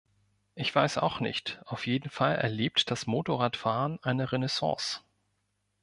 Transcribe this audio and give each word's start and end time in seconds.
Ich 0.55 0.73
weiß 0.73 0.97
auch 0.97 1.19
nicht, 1.19 1.61
auf 1.67 1.85
jeden 1.85 2.09
Fall 2.09 2.33
erlebt 2.35 2.89
das 2.89 3.05
Motorradfahren 3.05 3.99
eine 4.01 4.31
Renaissance. 4.31 5.01